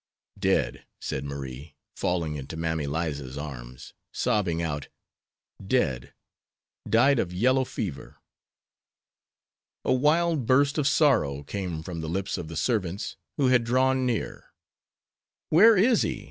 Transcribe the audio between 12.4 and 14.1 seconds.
the servants, who had drawn